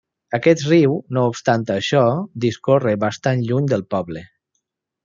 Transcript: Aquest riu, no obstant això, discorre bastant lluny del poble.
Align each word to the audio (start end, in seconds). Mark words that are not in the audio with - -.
Aquest 0.35 0.63
riu, 0.69 0.95
no 1.17 1.25
obstant 1.33 1.67
això, 1.75 2.03
discorre 2.49 2.95
bastant 3.07 3.47
lluny 3.51 3.71
del 3.77 3.87
poble. 3.97 4.27